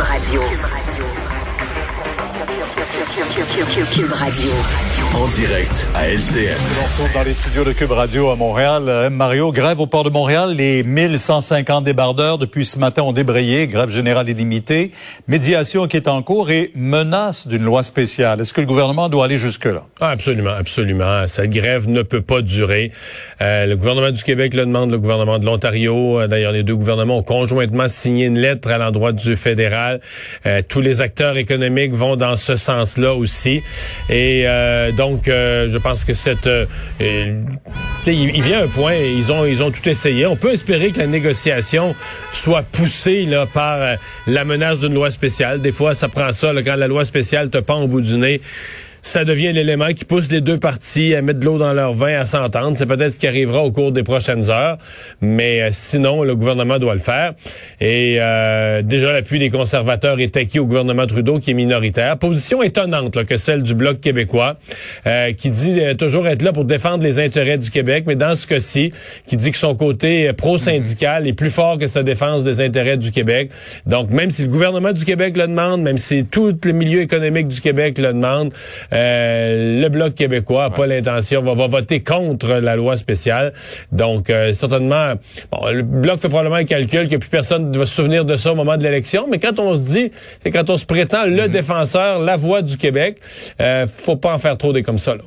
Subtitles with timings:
[0.00, 0.42] Radio.
[3.90, 4.99] Cube Radio.
[5.12, 6.56] En direct à LCN.
[6.80, 8.84] On retrouve dans les studios de Cube Radio à Montréal.
[8.86, 10.54] Euh, Mario, grève au port de Montréal.
[10.54, 13.66] Les 1150 débardeurs depuis ce matin ont débrayé.
[13.66, 14.92] Grève générale illimitée.
[15.26, 18.40] Médiation qui est en cours et menace d'une loi spéciale.
[18.40, 19.82] Est-ce que le gouvernement doit aller jusque-là?
[20.00, 21.26] Ah, absolument, absolument.
[21.26, 22.92] Cette grève ne peut pas durer.
[23.42, 26.20] Euh, le gouvernement du Québec le demande, le gouvernement de l'Ontario.
[26.20, 30.00] Euh, d'ailleurs, les deux gouvernements ont conjointement signé une lettre à l'endroit du fédéral.
[30.46, 33.60] Euh, tous les acteurs économiques vont dans ce sens-là aussi.
[34.08, 36.66] Et euh, donc, euh, je pense que cette, euh,
[38.06, 38.92] il, vient un point.
[38.96, 40.26] Ils ont, ils ont tout essayé.
[40.26, 41.94] On peut espérer que la négociation
[42.30, 43.96] soit poussée là par
[44.26, 45.62] la menace d'une loi spéciale.
[45.62, 48.18] Des fois, ça prend ça là, quand la loi spéciale te pend au bout du
[48.18, 48.42] nez
[49.02, 52.18] ça devient l'élément qui pousse les deux parties à mettre de l'eau dans leur vin,
[52.18, 52.76] à s'entendre.
[52.76, 54.78] C'est peut-être ce qui arrivera au cours des prochaines heures,
[55.20, 57.34] mais euh, sinon, le gouvernement doit le faire.
[57.80, 62.18] Et euh, déjà, l'appui des conservateurs est acquis au gouvernement Trudeau, qui est minoritaire.
[62.18, 64.56] Position étonnante là, que celle du Bloc québécois,
[65.06, 68.46] euh, qui dit toujours être là pour défendre les intérêts du Québec, mais dans ce
[68.46, 68.92] cas-ci,
[69.26, 73.12] qui dit que son côté pro-syndical est plus fort que sa défense des intérêts du
[73.12, 73.50] Québec.
[73.86, 77.48] Donc, même si le gouvernement du Québec le demande, même si tout le milieu économique
[77.48, 78.52] du Québec le demande,
[78.92, 83.52] euh, le Bloc québécois n'a pas l'intention, va, va, voter contre la loi spéciale.
[83.92, 85.14] Donc, euh, certainement,
[85.52, 88.36] bon, le Bloc fait probablement un calcul que plus personne ne va se souvenir de
[88.36, 90.10] ça au moment de l'élection, mais quand on se dit,
[90.42, 91.48] c'est quand on se prétend le mm-hmm.
[91.48, 93.18] défenseur, la voix du Québec,
[93.60, 95.14] euh, faut pas en faire trop des comme ça.
[95.14, 95.22] Là.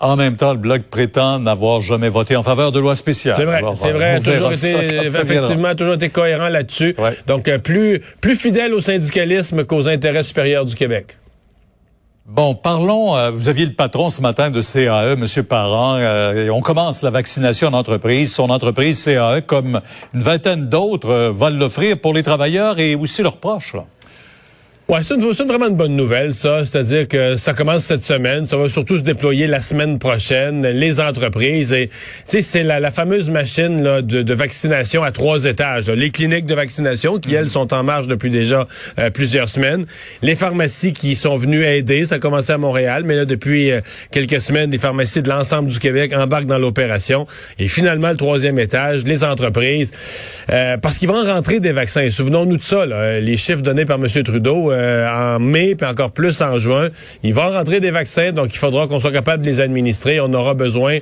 [0.00, 3.36] En même temps, le Bloc prétend n'avoir jamais voté en faveur de loi spéciale.
[3.36, 6.96] C'est vrai, c'est vrai, toujours été, effectivement, toujours été cohérent là-dessus.
[7.28, 11.18] Donc, plus, plus fidèle au syndicalisme qu'aux intérêts supérieurs du Québec.
[12.24, 13.16] Bon, parlons.
[13.16, 15.96] Euh, vous aviez le patron ce matin de CAE, Monsieur Parent.
[15.96, 18.32] Euh, on commence la vaccination en entreprise.
[18.32, 19.80] Son entreprise CAE, comme
[20.14, 23.74] une vingtaine d'autres, euh, va l'offrir pour les travailleurs et aussi leurs proches.
[24.92, 26.66] Ouais, c'est vraiment une bonne nouvelle, ça.
[26.66, 28.44] C'est-à-dire que ça commence cette semaine.
[28.44, 30.66] Ça va surtout se déployer la semaine prochaine.
[30.66, 31.88] Les entreprises et,
[32.26, 35.88] c'est la, fameuse machine là, de, vaccination à trois étages.
[35.88, 38.66] Les cliniques de vaccination qui, elles, sont en marche depuis déjà
[38.98, 39.86] euh, plusieurs semaines.
[40.20, 42.04] Les pharmacies qui sont venues aider.
[42.04, 43.80] Ça a commencé à Montréal, mais là, depuis euh,
[44.10, 47.26] quelques semaines, les pharmacies de l'ensemble du Québec embarquent dans l'opération.
[47.58, 49.90] Et finalement, le troisième étage, les entreprises.
[50.50, 52.10] Euh, parce qu'ils vont rentrer des vaccins.
[52.10, 54.06] Souvenons-nous de ça, là, les chiffres donnés par M.
[54.22, 56.88] Trudeau euh, en mai, puis encore plus en juin.
[57.22, 60.20] Il va rentrer des vaccins, donc il faudra qu'on soit capable de les administrer.
[60.20, 60.98] On aura besoin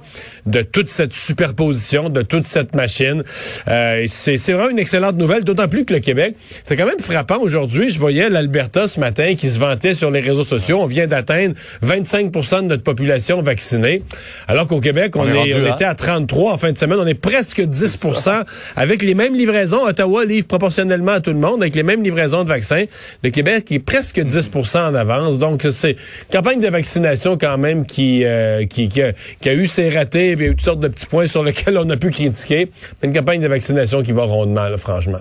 [0.47, 3.25] de toute cette superposition, de toute cette machine.
[3.69, 7.39] Euh, c'est vraiment une excellente nouvelle, d'autant plus que le Québec, c'est quand même frappant
[7.39, 7.91] aujourd'hui.
[7.91, 10.79] Je voyais l'Alberta ce matin qui se vantait sur les réseaux sociaux.
[10.81, 11.55] On vient d'atteindre
[11.85, 14.03] 25% de notre population vaccinée,
[14.47, 16.99] alors qu'au Québec, on, est, on était à 33 en fin de semaine.
[16.99, 18.45] On est presque 10%
[18.77, 19.85] avec les mêmes livraisons.
[19.87, 22.85] Ottawa livre proportionnellement à tout le monde avec les mêmes livraisons de vaccins.
[23.23, 25.39] Le Québec qui est presque 10% en avance.
[25.39, 25.97] Donc, c'est
[26.33, 30.81] campagne de vaccination quand même qui, euh, qui, a, eu ses ratés et toutes sortes
[30.81, 32.71] de petits points sur lesquels on a pu critiquer.
[33.03, 35.19] Mais une campagne de vaccination qui va rondement, là, franchement.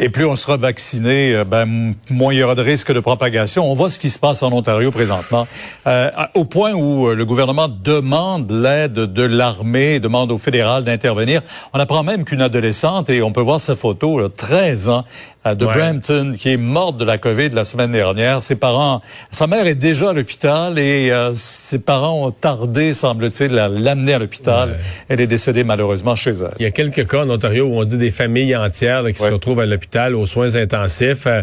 [0.00, 3.68] Et plus on sera vacciné, euh, ben, moins il y aura de risque de propagation.
[3.68, 5.48] On voit ce qui se passe en Ontario présentement,
[5.86, 11.40] euh, au point où le gouvernement demande l'aide de l'armée, demande au fédéral d'intervenir.
[11.72, 15.04] On apprend même qu'une adolescente, et on peut voir sa photo, là, 13 ans,
[15.44, 18.42] de Brampton qui est morte de la COVID la semaine dernière.
[18.42, 19.00] Ses parents,
[19.30, 24.14] sa mère est déjà à l'hôpital et euh, ses parents ont tardé, semble-t-il, à l'amener
[24.14, 24.76] à l'hôpital.
[25.08, 26.54] Elle est décédée malheureusement chez elle.
[26.58, 29.30] Il y a quelques cas en Ontario où on dit des familles entières qui se
[29.30, 31.26] retrouvent à l'hôpital aux soins intensifs.
[31.26, 31.42] Euh,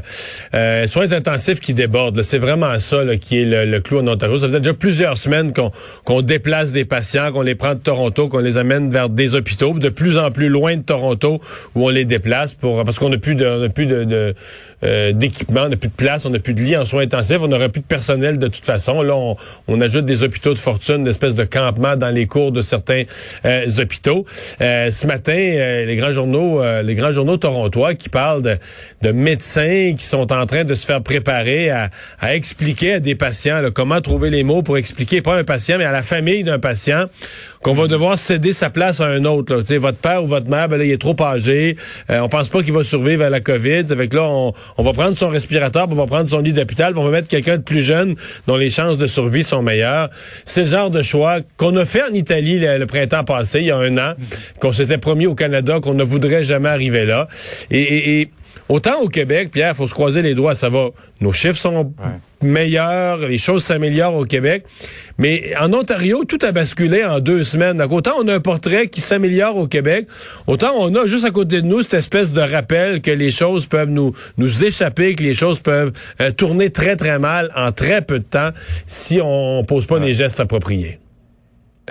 [0.54, 2.22] euh soins intensifs qui débordent.
[2.22, 4.38] C'est vraiment ça là, qui est le, clou en Ontario.
[4.38, 5.72] Ça faisait déjà plusieurs semaines qu'on
[6.04, 9.74] qu'on déplace des patients, qu'on les prend de Toronto, qu'on les amène vers des hôpitaux,
[9.78, 11.40] de plus en plus loin de Toronto
[11.74, 14.35] où on les déplace pour parce qu'on n'a plus de, plus de de,
[14.84, 17.38] euh, d'équipement, on n'a plus de place, on n'a plus de lits en soins intensifs,
[17.41, 19.01] on n'aurait plus de personnel de toute façon.
[19.01, 22.62] Là, on, ajoute des hôpitaux de fortune, des espèces de campements dans les cours de
[22.62, 23.03] certains
[23.46, 24.25] euh, hôpitaux.
[24.62, 30.05] Euh, ce matin, les grands journaux, les grands journaux torontois qui parlent de, médecins qui
[30.05, 31.90] sont en train de se faire préparer à,
[32.34, 35.91] expliquer à des patients comment trouver les mots pour expliquer pas un patient, mais à
[35.91, 37.05] la famille d'un patient
[37.66, 39.56] qu'on va devoir céder sa place à un autre.
[39.56, 39.79] Là.
[39.79, 41.78] Votre père ou votre mère, ben il est trop âgé.
[42.09, 45.88] on pense pas qu'il va survivre à la COVID là, on, va prendre son respirateur,
[45.90, 48.70] on va prendre son lit d'hôpital, on va mettre quelqu'un de plus jeune dont les
[48.70, 50.12] chances de survie sont meilleures.
[50.46, 53.72] C'est le genre de choix qu'on a fait en Italie le, printemps passé, il y
[53.72, 54.14] a un an,
[54.59, 57.28] qu'on s'était promis au Canada qu'on ne voudrait jamais arriver là.
[57.72, 58.29] et
[58.70, 60.90] autant au Québec, Pierre, faut se croiser les doigts, ça va.
[61.22, 61.94] Nos chiffres sont
[62.44, 64.66] meilleurs, les choses s'améliorent au Québec.
[65.17, 67.78] Mais en Ontario, tout a basculé en deux semaines.
[67.78, 70.08] Donc, autant on a un portrait qui s'améliore au Québec,
[70.47, 73.66] autant on a juste à côté de nous cette espèce de rappel que les choses
[73.66, 75.91] peuvent nous, nous échapper, que les choses peuvent
[76.22, 78.50] euh, tourner très, très mal en très peu de temps
[78.85, 81.00] si on pose pas les gestes appropriés.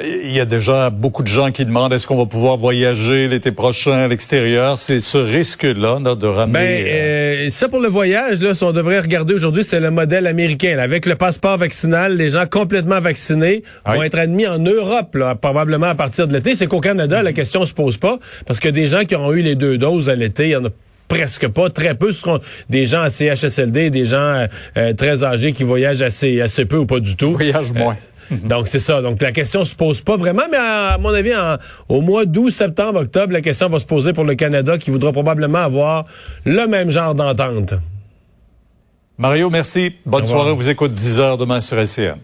[0.03, 3.53] Il y a déjà beaucoup de gens qui demandent est-ce qu'on va pouvoir voyager l'été
[3.53, 4.77] prochain à l'extérieur?
[4.77, 6.53] C'est ce risque-là de ramener.
[6.53, 10.27] Ben, euh, ça pour le voyage, là, si on devrait regarder aujourd'hui, c'est le modèle
[10.27, 10.79] américain.
[10.81, 15.87] Avec le passeport vaccinal, les gens complètement vaccinés vont être admis en Europe, là, probablement
[15.87, 16.57] à partir de l'été.
[16.57, 19.43] C'est qu'au Canada, la question se pose pas, parce que des gens qui auront eu
[19.43, 20.71] les deux doses à l'été, il y en a
[21.07, 25.53] presque pas, très peu seront des gens à CHSLD, des gens euh, euh, très âgés
[25.53, 27.35] qui voyagent assez, assez peu ou pas du tout.
[27.35, 27.97] Voyage moins.
[28.31, 29.03] Donc, c'est ça.
[29.03, 31.33] Donc, la question se pose pas vraiment, mais à, mon avis,
[31.89, 35.13] au mois d'août, septembre, octobre, la question va se poser pour le Canada qui voudra
[35.13, 36.05] probablement avoir
[36.45, 37.75] le même genre d'entente.
[39.19, 39.95] Mario, merci.
[40.05, 40.51] Bonne soirée.
[40.51, 42.19] On vous écoute 10 heures demain sur SCN.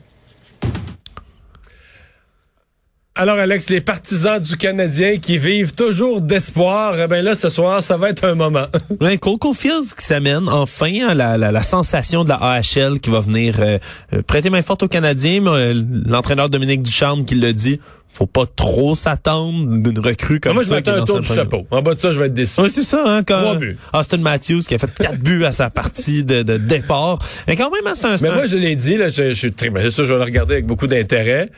[3.20, 7.82] Alors, Alex, les partisans du Canadien qui vivent toujours d'espoir, eh ben là, ce soir,
[7.82, 8.64] ça va être un moment.
[9.02, 13.10] ouais, Cole Caulfield qui s'amène enfin hein, la, la, la, sensation de la AHL qui
[13.10, 13.76] va venir euh,
[14.14, 15.44] euh, prêter main forte aux Canadiens.
[15.48, 17.78] Euh, l'entraîneur Dominique Ducharme qui l'a dit,
[18.08, 20.70] faut pas trop s'attendre d'une recrue comme moi, ça.
[20.70, 21.66] Moi, je m'attends un tour du chapeau.
[21.70, 22.58] En bas de ça, je vais être déçu.
[22.62, 23.02] Oui, c'est ça.
[23.04, 23.58] Hein, quand
[23.92, 27.18] Austin Matthews qui a fait quatre buts à sa partie de, de départ.
[27.46, 28.16] Mais quand même, hein, c'est un...
[28.22, 29.70] Mais moi, je l'ai dit, là, je, je suis très...
[29.82, 31.50] C'est ça, je vais le regarder avec beaucoup d'intérêt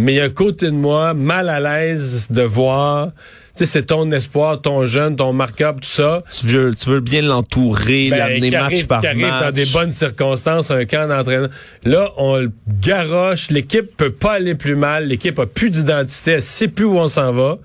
[0.00, 3.12] mais il y a un côté de moi mal à l'aise de voir, tu
[3.54, 6.22] sais, c'est ton espoir, ton jeune, ton marqueur, tout ça.
[6.30, 9.16] Tu veux, tu veux bien l'entourer, ben, l'amener match par match.
[9.18, 11.48] dans des bonnes circonstances, un camp d'entraînement.
[11.84, 12.50] Là, on le
[12.80, 16.98] garoche, l'équipe peut pas aller plus mal, l'équipe a plus d'identité, elle sait plus où
[16.98, 17.58] on s'en va.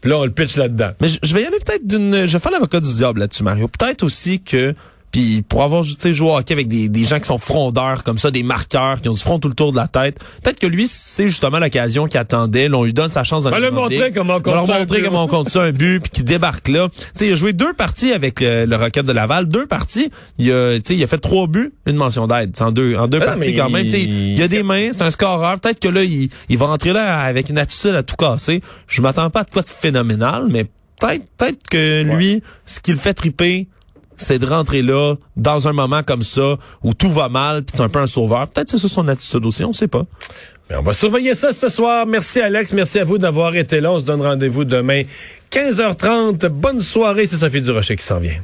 [0.00, 0.90] Puis là, on le pitch là-dedans.
[1.00, 2.26] Mais je, je vais y aller peut-être d'une...
[2.26, 3.68] Je vais faire l'avocat du diable là-dessus, Mario.
[3.68, 4.74] Peut-être aussi que
[5.18, 8.30] puis pour avoir joué au hockey avec des, des, gens qui sont frondeurs comme ça,
[8.30, 10.86] des marqueurs qui ont du front tout le tour de la tête, peut-être que lui,
[10.86, 12.72] c'est justement l'occasion qu'il attendait.
[12.72, 14.78] on lui donne sa chance de On va montrer comment on compte ça.
[14.78, 16.86] montrer comment on compte ça un but, puis qu'il débarque là.
[17.14, 20.08] sais, il a joué deux parties avec le, le Rocket de Laval, deux parties.
[20.38, 22.54] Il a, il a fait trois buts, une mention d'aide.
[22.60, 23.86] En deux, en deux parties quand même.
[23.86, 24.34] Il...
[24.34, 25.58] il a des mains, c'est un scoreur.
[25.58, 28.60] Peut-être que là, il, il va rentrer là avec une attitude à tout casser.
[28.86, 30.66] Je m'attends pas à quoi de phénoménal, mais
[31.00, 33.66] peut-être peut-être que lui, ce qu'il fait triper,
[34.18, 37.82] c'est de rentrer là dans un moment comme ça où tout va mal, puis c'est
[37.82, 38.48] un peu un sauveur.
[38.48, 40.04] Peut-être c'est ça son attitude aussi, on sait pas.
[40.70, 42.06] Mais on va surveiller ça ce soir.
[42.06, 43.92] Merci Alex, merci à vous d'avoir été là.
[43.92, 45.02] On se donne rendez-vous demain
[45.50, 46.48] 15h30.
[46.48, 48.40] Bonne soirée, c'est Sophie Durocher qui s'en vient.